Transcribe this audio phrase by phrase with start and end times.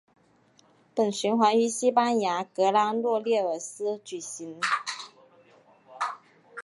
[0.95, 4.59] 本循环于西班牙格拉诺列尔斯举行。